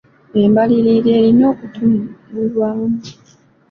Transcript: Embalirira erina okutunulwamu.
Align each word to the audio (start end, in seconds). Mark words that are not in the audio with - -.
Embalirira 0.43 1.09
erina 1.17 1.45
okutunulwamu. 1.53 2.87